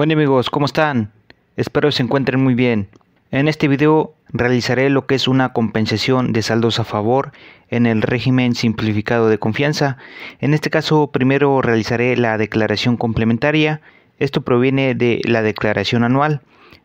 Bueno 0.00 0.14
amigos, 0.14 0.48
¿cómo 0.48 0.64
están? 0.64 1.12
Espero 1.58 1.92
se 1.92 2.02
encuentren 2.02 2.42
muy 2.42 2.54
bien. 2.54 2.88
En 3.30 3.48
este 3.48 3.68
video 3.68 4.14
realizaré 4.30 4.88
lo 4.88 5.04
que 5.04 5.14
es 5.14 5.28
una 5.28 5.52
compensación 5.52 6.32
de 6.32 6.40
saldos 6.40 6.80
a 6.80 6.84
favor 6.84 7.32
en 7.68 7.84
el 7.84 8.00
régimen 8.00 8.54
simplificado 8.54 9.28
de 9.28 9.36
confianza. 9.36 9.98
En 10.38 10.54
este 10.54 10.70
caso 10.70 11.08
primero 11.08 11.60
realizaré 11.60 12.16
la 12.16 12.38
declaración 12.38 12.96
complementaria. 12.96 13.82
Esto 14.18 14.40
proviene 14.40 14.94
de 14.94 15.20
la 15.24 15.42
declaración 15.42 16.02
anual, 16.02 16.40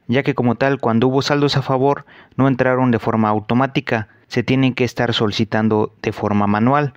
ya 0.09 0.21
que 0.21 0.35
como 0.35 0.55
tal 0.55 0.81
cuando 0.81 1.07
hubo 1.07 1.21
saldos 1.21 1.55
a 1.55 1.61
favor 1.61 2.05
no 2.35 2.49
entraron 2.49 2.91
de 2.91 2.99
forma 2.99 3.29
automática, 3.29 4.09
se 4.27 4.43
tienen 4.43 4.73
que 4.73 4.83
estar 4.83 5.13
solicitando 5.13 5.93
de 6.01 6.11
forma 6.11 6.47
manual. 6.47 6.95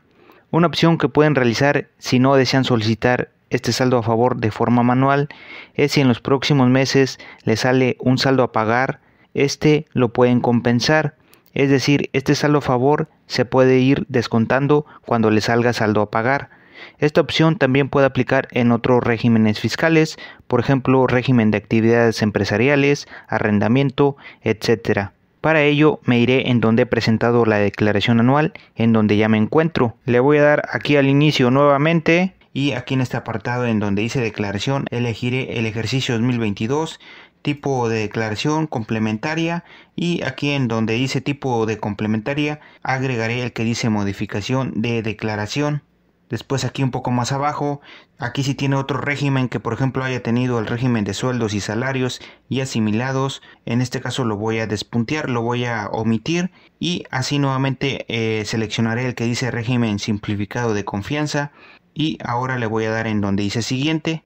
Una 0.51 0.67
opción 0.67 0.99
que 0.99 1.09
pueden 1.09 1.37
realizar 1.37 1.87
si 1.99 2.19
no 2.19 2.35
desean 2.35 2.65
solicitar 2.65 3.31
este 3.51 3.73
saldo 3.73 3.99
a 3.99 4.03
favor 4.03 4.37
de 4.37 4.51
forma 4.51 4.83
manual 4.83 5.29
es 5.75 5.93
si 5.93 6.01
en 6.01 6.09
los 6.09 6.21
próximos 6.21 6.69
meses 6.69 7.19
les 7.45 7.61
sale 7.61 7.97
un 8.01 8.19
saldo 8.19 8.43
a 8.43 8.53
pagar 8.53 9.01
este 9.39 9.87
lo 9.93 10.09
pueden 10.13 10.41
compensar. 10.41 11.15
Es 11.55 11.71
decir, 11.71 12.11
este 12.13 12.35
saldo 12.35 12.59
a 12.59 12.63
favor 12.63 13.09
se 13.27 13.45
puede 13.45 13.79
ir 13.79 14.05
descontando 14.09 14.87
cuando 15.05 15.31
le 15.31 15.41
salga 15.41 15.73
saldo 15.73 16.03
a 16.03 16.11
pagar. 16.11 16.51
Esta 16.99 17.21
opción 17.21 17.57
también 17.57 17.89
puede 17.89 18.07
aplicar 18.07 18.49
en 18.53 18.71
otros 18.71 19.03
regímenes 19.03 19.59
fiscales, 19.59 20.17
por 20.47 20.61
ejemplo, 20.61 21.07
régimen 21.07 21.51
de 21.51 21.59
actividades 21.59 22.23
empresariales, 22.23 23.09
arrendamiento, 23.27 24.17
etc. 24.43 25.11
Para 25.41 25.63
ello 25.63 26.01
me 26.05 26.19
iré 26.19 26.51
en 26.51 26.61
donde 26.61 26.83
he 26.83 26.87
presentado 26.87 27.45
la 27.45 27.59
declaración 27.59 28.21
anual, 28.21 28.53
en 28.77 28.93
donde 28.93 29.17
ya 29.17 29.29
me 29.29 29.39
encuentro. 29.39 29.97
Le 30.05 30.21
voy 30.21 30.39
a 30.39 30.43
dar 30.43 30.69
aquí 30.73 30.97
al 30.97 31.09
inicio 31.09 31.51
nuevamente 31.51 32.35
y 32.53 32.73
aquí 32.73 32.95
en 32.95 33.01
este 33.01 33.17
apartado 33.17 33.67
en 33.67 33.79
donde 33.79 34.03
dice 34.03 34.21
declaración 34.21 34.87
elegiré 34.91 35.59
el 35.59 35.67
ejercicio 35.67 36.15
2022 36.15 36.99
tipo 37.43 37.89
de 37.89 38.01
declaración 38.01 38.67
complementaria. 38.67 39.65
Y 39.97 40.23
aquí 40.23 40.51
en 40.51 40.69
donde 40.69 40.95
dice 40.95 41.21
tipo 41.21 41.67
de 41.67 41.79
complementaria 41.79 42.61
agregaré 42.83 43.43
el 43.43 43.53
que 43.53 43.65
dice 43.65 43.89
modificación 43.89 44.73
de 44.81 45.03
declaración. 45.03 45.83
Después 46.29 46.67
aquí 46.67 46.83
un 46.83 46.91
poco 46.91 47.11
más 47.11 47.33
abajo 47.33 47.81
aquí 48.19 48.43
si 48.43 48.55
tiene 48.55 48.77
otro 48.77 48.99
régimen 48.99 49.49
que 49.49 49.61
por 49.61 49.73
ejemplo 49.73 50.05
haya 50.05 50.23
tenido 50.23 50.59
el 50.59 50.67
régimen 50.67 51.05
de 51.05 51.15
sueldos 51.15 51.55
y 51.55 51.61
salarios 51.61 52.21
y 52.51 52.61
asimilados. 52.61 53.41
En 53.65 53.81
este 53.81 54.03
caso 54.03 54.25
lo 54.25 54.37
voy 54.37 54.59
a 54.59 54.67
despuntear 54.67 55.31
lo 55.31 55.41
voy 55.43 55.65
a 55.65 55.89
omitir. 55.89 56.51
Y 56.79 57.05
así 57.11 57.39
nuevamente 57.39 58.05
eh, 58.09 58.45
seleccionaré 58.45 59.07
el 59.07 59.15
que 59.15 59.25
dice 59.25 59.51
régimen 59.51 59.99
simplificado 59.99 60.75
de 60.75 60.85
confianza 60.85 61.53
y 61.95 62.19
ahora 62.25 62.59
le 62.59 62.67
voy 62.67 62.85
a 62.85 62.91
dar 62.91 63.07
en 63.07 63.21
donde 63.21 63.43
dice 63.43 63.63
siguiente 63.63 64.25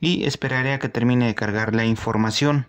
y 0.00 0.24
esperaré 0.24 0.72
a 0.72 0.78
que 0.78 0.88
termine 0.88 1.26
de 1.26 1.34
cargar 1.34 1.74
la 1.74 1.84
información. 1.84 2.66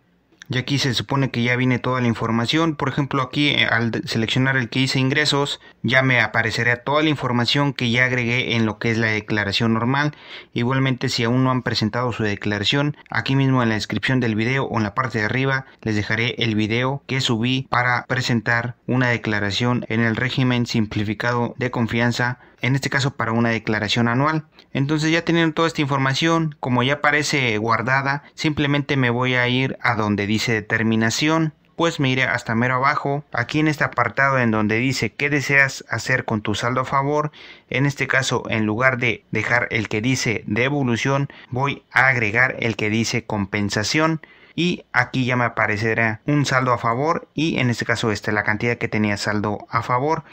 Y 0.51 0.57
aquí 0.57 0.79
se 0.79 0.95
supone 0.95 1.29
que 1.29 1.43
ya 1.43 1.55
viene 1.55 1.77
toda 1.77 2.01
la 2.01 2.07
información. 2.07 2.75
Por 2.75 2.89
ejemplo, 2.89 3.21
aquí 3.21 3.49
eh, 3.49 3.67
al 3.67 4.01
seleccionar 4.05 4.57
el 4.57 4.69
que 4.69 4.79
dice 4.79 4.99
ingresos, 4.99 5.61
ya 5.83 6.01
me 6.01 6.21
aparecerá 6.21 6.77
toda 6.77 7.03
la 7.03 7.09
información 7.09 7.71
que 7.71 7.91
ya 7.91 8.05
agregué 8.05 8.55
en 8.55 8.65
lo 8.65 8.79
que 8.79 8.89
es 8.89 8.97
la 8.97 9.07
declaración 9.07 9.75
normal. 9.75 10.15
Igualmente, 10.53 11.09
si 11.09 11.23
aún 11.23 11.43
no 11.43 11.51
han 11.51 11.61
presentado 11.61 12.11
su 12.13 12.23
declaración, 12.23 12.97
aquí 13.11 13.35
mismo 13.35 13.61
en 13.61 13.69
la 13.69 13.75
descripción 13.75 14.19
del 14.19 14.33
video 14.33 14.63
o 14.63 14.77
en 14.77 14.83
la 14.83 14.95
parte 14.95 15.19
de 15.19 15.25
arriba 15.25 15.67
les 15.83 15.95
dejaré 15.95 16.33
el 16.39 16.55
video 16.55 17.03
que 17.05 17.21
subí 17.21 17.67
para 17.69 18.05
presentar 18.07 18.75
una 18.87 19.09
declaración 19.09 19.85
en 19.87 20.01
el 20.01 20.15
régimen 20.15 20.65
simplificado 20.65 21.53
de 21.59 21.69
confianza 21.69 22.39
en 22.61 22.75
este 22.75 22.89
caso 22.89 23.15
para 23.15 23.31
una 23.31 23.49
declaración 23.49 24.07
anual. 24.07 24.45
Entonces 24.73 25.11
ya 25.11 25.25
teniendo 25.25 25.53
toda 25.53 25.67
esta 25.67 25.81
información, 25.81 26.55
como 26.59 26.83
ya 26.83 26.95
aparece 26.95 27.57
guardada, 27.57 28.23
simplemente 28.35 28.97
me 28.97 29.09
voy 29.09 29.35
a 29.35 29.47
ir 29.47 29.77
a 29.81 29.95
donde 29.95 30.27
dice 30.27 30.53
determinación. 30.53 31.53
Pues 31.75 32.01
me 32.01 32.09
iré 32.09 32.23
hasta 32.23 32.55
mero 32.55 32.75
abajo, 32.75 33.23
aquí 33.31 33.61
en 33.61 33.69
este 33.69 33.85
apartado 33.85 34.37
en 34.37 34.51
donde 34.51 34.79
dice 34.79 35.13
qué 35.13 35.29
deseas 35.29 35.85
hacer 35.89 36.25
con 36.25 36.41
tu 36.41 36.53
saldo 36.53 36.81
a 36.81 36.85
favor, 36.85 37.31
en 37.69 37.85
este 37.85 38.05
caso 38.05 38.43
en 38.49 38.65
lugar 38.65 38.97
de 38.97 39.23
dejar 39.31 39.69
el 39.71 39.87
que 39.87 40.01
dice 40.01 40.43
devolución, 40.45 41.29
voy 41.51 41.83
a 41.93 42.07
agregar 42.07 42.57
el 42.59 42.75
que 42.75 42.89
dice 42.89 43.23
compensación. 43.23 44.19
Y 44.55 44.83
aquí 44.91 45.23
ya 45.23 45.37
me 45.37 45.45
aparecerá 45.45 46.19
un 46.25 46.45
saldo 46.45 46.73
a 46.73 46.77
favor 46.77 47.29
y 47.33 47.59
en 47.59 47.69
este 47.69 47.85
caso 47.85 48.11
esta 48.11 48.31
es 48.31 48.35
la 48.35 48.43
cantidad 48.43 48.77
que 48.77 48.89
tenía 48.89 49.15
saldo 49.15 49.65
a 49.69 49.81
favor 49.81 50.25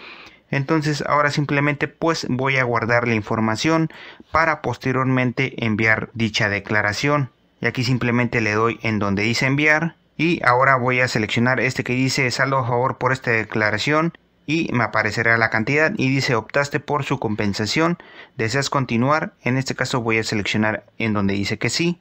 entonces 0.51 1.03
ahora 1.07 1.31
simplemente 1.31 1.89
pues 1.89 2.27
voy 2.29 2.57
a 2.57 2.65
guardar 2.65 3.09
la 3.09 3.15
información 3.15 3.91
para 4.31 4.62
posteriormente 4.62 5.65
enviar 5.65 6.11
dicha 6.15 6.49
declaración. 6.49 7.31
Y 7.61 7.67
aquí 7.67 7.84
simplemente 7.84 8.41
le 8.41 8.53
doy 8.53 8.79
en 8.83 8.99
donde 8.99 9.23
dice 9.23 9.47
enviar. 9.47 9.97
Y 10.17 10.41
ahora 10.45 10.77
voy 10.77 11.01
a 11.01 11.09
seleccionar 11.09 11.61
este 11.61 11.85
que 11.85 11.93
dice 11.93 12.31
saldo 12.31 12.59
a 12.59 12.67
favor 12.67 12.99
por 12.99 13.12
esta 13.12 13.31
declaración. 13.31 14.12
Y 14.47 14.71
me 14.73 14.85
aparecerá 14.85 15.37
la 15.39 15.51
cantidad 15.51 15.93
y 15.97 16.09
dice 16.09 16.37
optaste 16.37 16.79
por 16.79 17.05
su 17.05 17.19
compensación. 17.19 17.99
¿Deseas 18.37 18.71
continuar? 18.71 19.33
En 19.43 19.56
este 19.56 19.75
caso 19.75 20.01
voy 20.01 20.19
a 20.19 20.25
seleccionar 20.25 20.85
en 20.99 21.12
donde 21.12 21.35
dice 21.35 21.59
que 21.59 21.71
sí. 21.71 22.01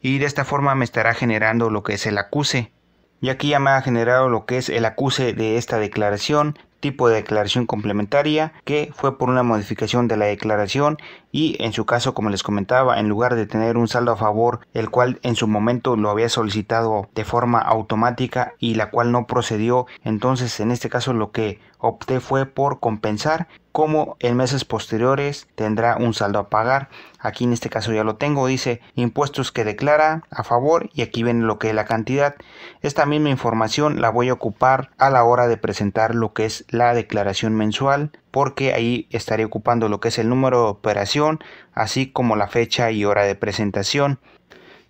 Y 0.00 0.18
de 0.18 0.26
esta 0.26 0.44
forma 0.44 0.74
me 0.74 0.84
estará 0.84 1.12
generando 1.12 1.70
lo 1.70 1.82
que 1.82 1.94
es 1.94 2.06
el 2.06 2.16
acuse. 2.16 2.72
Y 3.20 3.28
aquí 3.28 3.50
ya 3.50 3.58
me 3.58 3.70
ha 3.70 3.82
generado 3.82 4.28
lo 4.28 4.46
que 4.46 4.58
es 4.58 4.68
el 4.68 4.84
acuse 4.84 5.34
de 5.34 5.56
esta 5.56 5.78
declaración 5.78 6.58
tipo 6.84 7.08
de 7.08 7.14
declaración 7.14 7.64
complementaria 7.64 8.52
que 8.64 8.92
fue 8.94 9.16
por 9.16 9.30
una 9.30 9.42
modificación 9.42 10.06
de 10.06 10.18
la 10.18 10.26
declaración 10.26 10.98
y 11.34 11.56
en 11.58 11.72
su 11.72 11.84
caso 11.84 12.14
como 12.14 12.30
les 12.30 12.44
comentaba 12.44 13.00
en 13.00 13.08
lugar 13.08 13.34
de 13.34 13.46
tener 13.46 13.76
un 13.76 13.88
saldo 13.88 14.12
a 14.12 14.16
favor 14.16 14.60
el 14.72 14.88
cual 14.88 15.18
en 15.24 15.34
su 15.34 15.48
momento 15.48 15.96
lo 15.96 16.08
había 16.08 16.28
solicitado 16.28 17.08
de 17.12 17.24
forma 17.24 17.58
automática 17.58 18.54
y 18.60 18.76
la 18.76 18.90
cual 18.90 19.10
no 19.10 19.26
procedió 19.26 19.88
entonces 20.04 20.60
en 20.60 20.70
este 20.70 20.88
caso 20.88 21.12
lo 21.12 21.32
que 21.32 21.58
opté 21.78 22.20
fue 22.20 22.46
por 22.46 22.78
compensar 22.78 23.48
como 23.72 24.16
en 24.20 24.36
meses 24.36 24.64
posteriores 24.64 25.48
tendrá 25.56 25.96
un 25.96 26.14
saldo 26.14 26.38
a 26.38 26.48
pagar. 26.48 26.88
Aquí 27.18 27.42
en 27.42 27.52
este 27.52 27.70
caso 27.70 27.92
ya 27.92 28.04
lo 28.04 28.14
tengo 28.14 28.46
dice 28.46 28.80
impuestos 28.94 29.50
que 29.50 29.64
declara 29.64 30.22
a 30.30 30.44
favor 30.44 30.88
y 30.94 31.02
aquí 31.02 31.24
ven 31.24 31.48
lo 31.48 31.58
que 31.58 31.70
es 31.70 31.74
la 31.74 31.84
cantidad. 31.84 32.36
Esta 32.82 33.04
misma 33.04 33.30
información 33.30 34.00
la 34.00 34.10
voy 34.10 34.28
a 34.28 34.34
ocupar 34.34 34.92
a 34.96 35.10
la 35.10 35.24
hora 35.24 35.48
de 35.48 35.56
presentar 35.56 36.14
lo 36.14 36.32
que 36.32 36.44
es 36.44 36.64
la 36.70 36.94
declaración 36.94 37.56
mensual 37.56 38.12
porque 38.34 38.74
ahí 38.74 39.06
estaré 39.12 39.44
ocupando 39.44 39.88
lo 39.88 40.00
que 40.00 40.08
es 40.08 40.18
el 40.18 40.28
número 40.28 40.64
de 40.64 40.70
operación 40.70 41.38
así 41.72 42.08
como 42.08 42.34
la 42.34 42.48
fecha 42.48 42.90
y 42.90 43.04
hora 43.04 43.22
de 43.22 43.36
presentación 43.36 44.18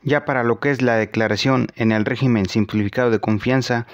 ya 0.03 0.25
para 0.25 0.45
lo 0.45 0.61
que 0.61 0.71
es 0.71 0.81
la 0.81 0.97
declaración 0.97 1.67
en 1.77 1.93
el 1.93 2.07
régimen 2.07 2.47
simplificado 2.47 3.11
de 3.11 3.21
confianza 3.21 3.87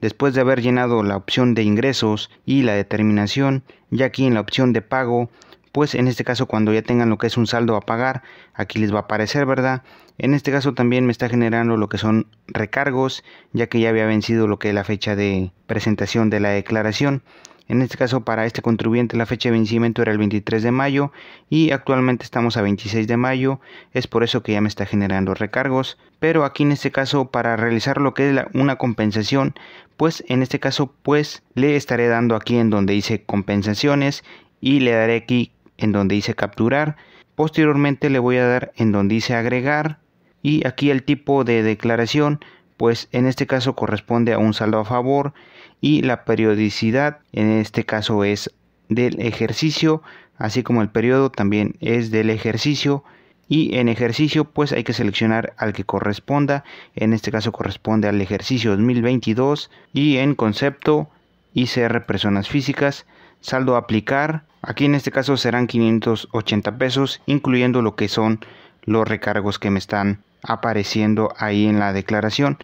después 0.00 0.34
de 0.34 0.40
haber 0.40 0.60
llenado 0.60 1.04
la 1.04 1.16
opción 1.16 1.54
de 1.54 1.62
ingresos 1.62 2.30
y 2.44 2.62
la 2.62 2.72
determinación, 2.72 3.62
ya 3.90 4.06
aquí 4.06 4.26
en 4.26 4.34
la 4.34 4.40
opción 4.40 4.72
de 4.72 4.82
pago, 4.82 5.30
pues 5.72 5.94
en 5.94 6.08
este 6.08 6.24
caso 6.24 6.46
cuando 6.46 6.72
ya 6.72 6.82
tengan 6.82 7.08
lo 7.08 7.18
que 7.18 7.26
es 7.26 7.36
un 7.36 7.46
saldo 7.46 7.76
a 7.76 7.82
pagar, 7.82 8.22
aquí 8.54 8.78
les 8.78 8.92
va 8.92 8.98
a 8.98 9.02
aparecer, 9.02 9.46
¿verdad? 9.46 9.82
En 10.18 10.34
este 10.34 10.50
caso 10.50 10.74
también 10.74 11.06
me 11.06 11.12
está 11.12 11.28
generando 11.28 11.76
lo 11.76 11.88
que 11.88 11.98
son 11.98 12.26
recargos, 12.48 13.22
ya 13.52 13.68
que 13.68 13.80
ya 13.80 13.90
había 13.90 14.06
vencido 14.06 14.48
lo 14.48 14.58
que 14.58 14.70
es 14.70 14.74
la 14.74 14.84
fecha 14.84 15.14
de 15.14 15.52
presentación 15.66 16.28
de 16.30 16.40
la 16.40 16.50
declaración. 16.50 17.22
En 17.68 17.82
este 17.82 17.96
caso 17.96 18.20
para 18.20 18.46
este 18.46 18.62
contribuyente 18.62 19.16
la 19.16 19.26
fecha 19.26 19.48
de 19.48 19.54
vencimiento 19.54 20.02
era 20.02 20.12
el 20.12 20.18
23 20.18 20.62
de 20.62 20.70
mayo 20.70 21.12
y 21.50 21.72
actualmente 21.72 22.22
estamos 22.22 22.56
a 22.56 22.62
26 22.62 23.08
de 23.08 23.16
mayo, 23.16 23.60
es 23.92 24.06
por 24.06 24.22
eso 24.22 24.42
que 24.42 24.52
ya 24.52 24.60
me 24.60 24.68
está 24.68 24.86
generando 24.86 25.34
recargos, 25.34 25.98
pero 26.20 26.44
aquí 26.44 26.62
en 26.62 26.72
este 26.72 26.92
caso 26.92 27.30
para 27.30 27.56
realizar 27.56 28.00
lo 28.00 28.14
que 28.14 28.30
es 28.30 28.44
una 28.54 28.76
compensación, 28.76 29.54
pues 29.96 30.24
en 30.28 30.42
este 30.42 30.60
caso 30.60 30.94
pues 31.02 31.42
le 31.54 31.74
estaré 31.74 32.06
dando 32.06 32.36
aquí 32.36 32.56
en 32.56 32.70
donde 32.70 32.92
dice 32.92 33.24
compensaciones 33.24 34.22
y 34.60 34.80
le 34.80 34.92
daré 34.92 35.16
aquí 35.16 35.52
en 35.76 35.90
donde 35.90 36.14
dice 36.14 36.34
capturar, 36.34 36.96
posteriormente 37.34 38.10
le 38.10 38.20
voy 38.20 38.36
a 38.36 38.46
dar 38.46 38.72
en 38.76 38.92
donde 38.92 39.16
dice 39.16 39.34
agregar 39.34 39.98
y 40.40 40.64
aquí 40.64 40.90
el 40.90 41.02
tipo 41.02 41.42
de 41.42 41.64
declaración 41.64 42.38
pues 42.76 43.08
en 43.12 43.26
este 43.26 43.46
caso 43.46 43.74
corresponde 43.74 44.32
a 44.32 44.38
un 44.38 44.54
saldo 44.54 44.78
a 44.78 44.84
favor 44.84 45.32
y 45.80 46.02
la 46.02 46.24
periodicidad 46.24 47.18
en 47.32 47.50
este 47.50 47.84
caso 47.84 48.24
es 48.24 48.52
del 48.88 49.20
ejercicio 49.20 50.02
así 50.38 50.62
como 50.62 50.82
el 50.82 50.88
periodo 50.88 51.30
también 51.30 51.76
es 51.80 52.10
del 52.10 52.30
ejercicio 52.30 53.04
y 53.48 53.76
en 53.76 53.88
ejercicio 53.88 54.44
pues 54.44 54.72
hay 54.72 54.84
que 54.84 54.92
seleccionar 54.92 55.54
al 55.56 55.72
que 55.72 55.84
corresponda. 55.84 56.64
En 56.94 57.12
este 57.12 57.30
caso 57.30 57.52
corresponde 57.52 58.08
al 58.08 58.20
ejercicio 58.20 58.72
2022 58.72 59.70
y 59.92 60.16
en 60.16 60.34
concepto 60.34 61.08
ICR 61.54 62.06
personas 62.06 62.48
físicas 62.48 63.06
saldo 63.40 63.76
a 63.76 63.80
aplicar. 63.80 64.44
Aquí 64.62 64.84
en 64.84 64.94
este 64.94 65.12
caso 65.12 65.36
serán 65.36 65.66
580 65.68 66.78
pesos 66.78 67.22
incluyendo 67.26 67.82
lo 67.82 67.94
que 67.94 68.08
son 68.08 68.40
los 68.84 69.06
recargos 69.06 69.58
que 69.58 69.70
me 69.70 69.78
están 69.78 70.22
apareciendo 70.46 71.32
ahí 71.38 71.66
en 71.66 71.78
la 71.78 71.92
declaración. 71.92 72.58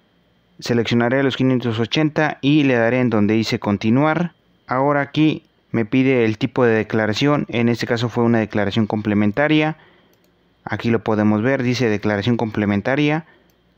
Seleccionaré 0.58 1.22
los 1.22 1.36
580 1.36 2.38
y 2.40 2.64
le 2.64 2.74
daré 2.74 3.00
en 3.00 3.10
donde 3.10 3.34
dice 3.34 3.58
continuar. 3.58 4.32
Ahora 4.66 5.00
aquí 5.00 5.44
me 5.72 5.84
pide 5.84 6.24
el 6.24 6.38
tipo 6.38 6.64
de 6.64 6.74
declaración, 6.74 7.46
en 7.48 7.68
este 7.68 7.86
caso 7.86 8.08
fue 8.08 8.24
una 8.24 8.38
declaración 8.38 8.86
complementaria. 8.86 9.76
Aquí 10.64 10.90
lo 10.90 11.02
podemos 11.02 11.42
ver, 11.42 11.62
dice 11.62 11.88
declaración 11.88 12.36
complementaria. 12.36 13.26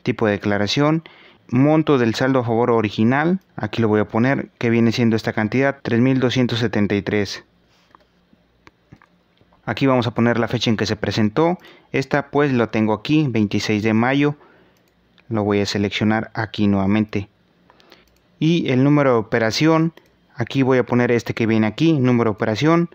tipo 0.02 0.26
de 0.26 0.32
declaración, 0.32 1.02
monto 1.48 1.96
del 1.96 2.14
saldo 2.14 2.40
a 2.40 2.44
favor 2.44 2.70
original, 2.70 3.40
aquí 3.56 3.80
lo 3.80 3.88
voy 3.88 4.00
a 4.00 4.08
poner, 4.08 4.48
que 4.58 4.68
viene 4.68 4.92
siendo 4.92 5.16
esta 5.16 5.32
cantidad, 5.32 5.78
3273. 5.82 7.44
Aquí 9.66 9.86
vamos 9.86 10.06
a 10.06 10.12
poner 10.12 10.38
la 10.38 10.48
fecha 10.48 10.70
en 10.70 10.76
que 10.76 10.86
se 10.86 10.96
presentó. 10.96 11.58
Esta 11.90 12.30
pues 12.30 12.52
lo 12.52 12.68
tengo 12.68 12.92
aquí, 12.92 13.26
26 13.28 13.82
de 13.82 13.94
mayo. 13.94 14.36
Lo 15.28 15.42
voy 15.42 15.60
a 15.60 15.66
seleccionar 15.66 16.30
aquí 16.34 16.66
nuevamente. 16.66 17.28
Y 18.38 18.70
el 18.70 18.84
número 18.84 19.12
de 19.12 19.18
operación, 19.18 19.94
aquí 20.34 20.62
voy 20.62 20.78
a 20.78 20.84
poner 20.84 21.10
este 21.10 21.32
que 21.32 21.46
viene 21.46 21.66
aquí, 21.66 21.94
número 21.94 22.30
de 22.30 22.34
operación. 22.34 22.90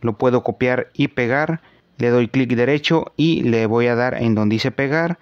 Lo 0.00 0.18
puedo 0.18 0.42
copiar 0.42 0.90
y 0.94 1.08
pegar. 1.08 1.60
Le 1.96 2.08
doy 2.08 2.26
clic 2.26 2.50
derecho 2.50 3.12
y 3.16 3.42
le 3.44 3.66
voy 3.66 3.86
a 3.86 3.94
dar 3.94 4.14
en 4.14 4.34
donde 4.34 4.54
dice 4.54 4.72
pegar. 4.72 5.18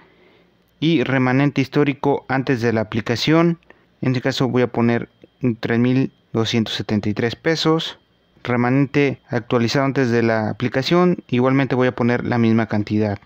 Y 0.81 1.05
remanente 1.05 1.61
histórico 1.61 2.25
antes 2.29 2.63
de 2.63 2.73
la 2.73 2.81
aplicación. 2.81 3.59
En 4.01 4.13
este 4.13 4.23
caso 4.23 4.49
voy 4.49 4.63
a 4.63 4.73
poner 4.73 5.11
3.273 5.43 7.37
pesos 7.37 7.99
remanente 8.43 9.21
actualizado 9.29 9.85
antes 9.85 10.11
de 10.11 10.23
la 10.23 10.51
aplicación. 10.51 11.23
Igualmente 11.29 11.75
voy 11.75 11.89
a 11.89 11.95
poner 11.95 12.25
la 12.25 12.39
misma 12.39 12.67
cantidad. 12.67 13.19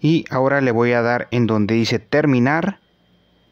Y 0.00 0.24
ahora 0.30 0.60
le 0.60 0.70
voy 0.70 0.92
a 0.92 1.02
dar 1.02 1.28
en 1.30 1.46
donde 1.46 1.74
dice 1.74 1.98
terminar. 1.98 2.80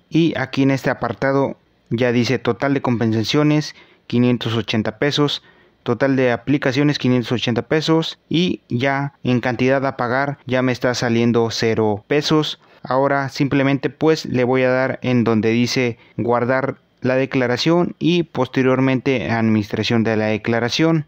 Y 0.09 0.37
aquí 0.39 0.63
en 0.63 0.71
este 0.71 0.91
apartado 0.91 1.57
ya 1.91 2.13
dice 2.13 2.39
total 2.39 2.75
de 2.75 2.83
compensaciones 2.83 3.75
580 4.07 4.99
pesos. 4.99 5.43
Total 5.83 6.17
de 6.17 6.33
aplicaciones 6.33 6.99
580 6.99 7.63
pesos. 7.63 8.19
Y 8.29 8.61
ya 8.69 9.15
en 9.25 9.41
cantidad 9.41 9.85
a 9.87 9.97
pagar 9.97 10.39
ya 10.47 10.63
me 10.63 10.73
está 10.73 10.95
saliendo 10.95 11.49
0 11.51 12.05
pesos. 12.07 12.61
Ahora 12.83 13.29
simplemente 13.29 13.91
pues 13.91 14.27
le 14.27 14.45
voy 14.45 14.63
a 14.63 14.71
dar 14.71 14.99
en 15.03 15.25
donde 15.25 15.51
dice 15.51 15.99
guardar 16.17 16.79
la 17.07 17.17
declaración 17.17 17.95
y 17.99 18.25
posteriormente 18.25 19.31
administración 19.31 20.05
de 20.05 20.17
la 20.17 20.27
declaración 20.27 21.07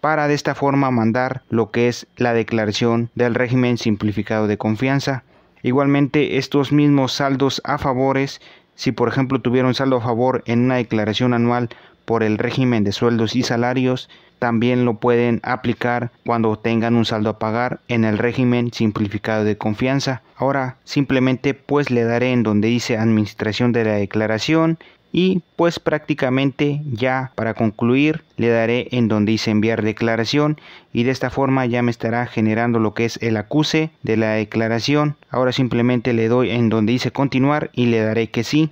para 0.00 0.28
de 0.28 0.34
esta 0.34 0.54
forma 0.54 0.90
mandar 0.90 1.42
lo 1.50 1.70
que 1.70 1.88
es 1.88 2.06
la 2.16 2.32
declaración 2.32 3.10
del 3.14 3.34
régimen 3.34 3.78
simplificado 3.78 4.46
de 4.46 4.58
confianza. 4.58 5.24
Igualmente 5.62 6.38
estos 6.38 6.72
mismos 6.72 7.12
saldos 7.12 7.60
a 7.64 7.78
favores, 7.78 8.40
si 8.74 8.92
por 8.92 9.08
ejemplo 9.08 9.40
tuvieron 9.40 9.74
saldo 9.74 9.96
a 9.96 10.00
favor 10.00 10.42
en 10.46 10.60
una 10.60 10.76
declaración 10.76 11.34
anual 11.34 11.68
por 12.06 12.22
el 12.22 12.38
régimen 12.38 12.82
de 12.82 12.92
sueldos 12.92 13.36
y 13.36 13.42
salarios, 13.42 14.08
también 14.38 14.86
lo 14.86 14.94
pueden 14.94 15.40
aplicar 15.42 16.10
cuando 16.24 16.58
tengan 16.58 16.96
un 16.96 17.04
saldo 17.04 17.28
a 17.28 17.38
pagar 17.38 17.80
en 17.88 18.06
el 18.06 18.16
régimen 18.16 18.72
simplificado 18.72 19.44
de 19.44 19.58
confianza. 19.58 20.22
Ahora 20.34 20.76
simplemente 20.84 21.52
pues 21.52 21.90
le 21.90 22.04
daré 22.04 22.32
en 22.32 22.42
donde 22.42 22.68
dice 22.68 22.96
administración 22.96 23.72
de 23.72 23.84
la 23.84 23.92
declaración 23.92 24.78
y 25.12 25.42
pues 25.56 25.80
prácticamente 25.80 26.82
ya 26.84 27.32
para 27.34 27.54
concluir 27.54 28.22
le 28.36 28.48
daré 28.48 28.88
en 28.92 29.08
donde 29.08 29.32
dice 29.32 29.50
enviar 29.50 29.82
declaración 29.82 30.60
y 30.92 31.02
de 31.02 31.10
esta 31.10 31.30
forma 31.30 31.66
ya 31.66 31.82
me 31.82 31.90
estará 31.90 32.26
generando 32.26 32.78
lo 32.78 32.94
que 32.94 33.04
es 33.04 33.18
el 33.22 33.36
acuse 33.36 33.90
de 34.02 34.16
la 34.16 34.32
declaración. 34.32 35.16
Ahora 35.30 35.52
simplemente 35.52 36.12
le 36.12 36.28
doy 36.28 36.50
en 36.50 36.68
donde 36.68 36.92
dice 36.92 37.10
continuar 37.10 37.70
y 37.72 37.86
le 37.86 38.00
daré 38.00 38.30
que 38.30 38.44
sí. 38.44 38.70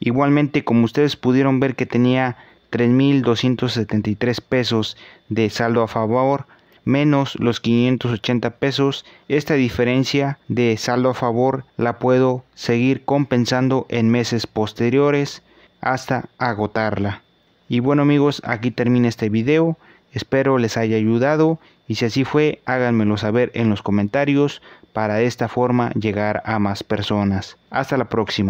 Igualmente 0.00 0.64
como 0.64 0.84
ustedes 0.84 1.16
pudieron 1.16 1.60
ver 1.60 1.76
que 1.76 1.86
tenía 1.86 2.36
3.273 2.72 4.40
pesos 4.40 4.96
de 5.28 5.48
saldo 5.50 5.82
a 5.82 5.88
favor 5.88 6.46
menos 6.84 7.36
los 7.40 7.60
580 7.60 8.50
pesos, 8.50 9.04
esta 9.28 9.54
diferencia 9.54 10.38
de 10.48 10.76
saldo 10.76 11.10
a 11.10 11.14
favor 11.14 11.64
la 11.76 11.98
puedo 11.98 12.44
seguir 12.54 13.04
compensando 13.04 13.86
en 13.88 14.10
meses 14.10 14.46
posteriores 14.46 15.42
hasta 15.80 16.28
agotarla. 16.38 17.22
Y 17.68 17.80
bueno 17.80 18.02
amigos, 18.02 18.42
aquí 18.44 18.70
termina 18.70 19.08
este 19.08 19.28
video, 19.28 19.78
espero 20.12 20.58
les 20.58 20.76
haya 20.76 20.96
ayudado 20.96 21.58
y 21.88 21.96
si 21.96 22.04
así 22.04 22.24
fue, 22.24 22.62
háganmelo 22.64 23.16
saber 23.16 23.50
en 23.54 23.70
los 23.70 23.82
comentarios 23.82 24.62
para 24.92 25.16
de 25.16 25.26
esta 25.26 25.48
forma 25.48 25.90
llegar 25.92 26.42
a 26.46 26.58
más 26.58 26.82
personas. 26.82 27.56
Hasta 27.70 27.96
la 27.96 28.08
próxima. 28.08 28.42